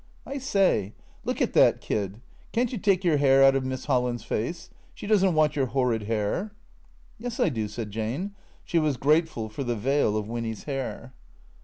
"I 0.35 0.39
say! 0.39 0.95
look 1.23 1.43
at 1.43 1.53
that 1.53 1.79
kid. 1.79 2.21
Can't 2.53 2.71
you 2.71 2.79
take 2.79 3.03
your 3.03 3.17
hair 3.17 3.43
out 3.43 3.55
of 3.55 3.63
Miss 3.63 3.85
Holland's 3.85 4.23
face? 4.23 4.71
She 4.95 5.05
does 5.05 5.23
n't 5.23 5.33
want 5.35 5.55
your 5.55 5.67
horrid 5.67 6.01
hair."" 6.07 6.53
Yes, 7.19 7.39
I 7.39 7.49
do," 7.49 7.67
said 7.67 7.91
Jane. 7.91 8.33
She 8.65 8.79
was 8.79 8.97
grateful 8.97 9.47
for 9.47 9.63
the 9.63 9.75
veil 9.75 10.17
of 10.17 10.27
Winny's 10.27 10.63
hair. 10.63 11.13